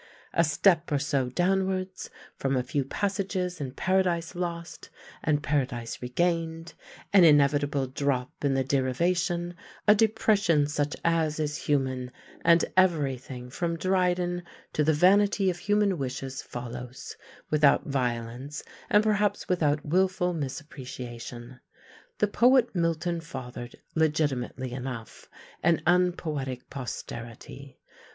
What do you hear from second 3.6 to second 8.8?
in "Paradise Lost" and "Paradise Regained," an inevitable drop in the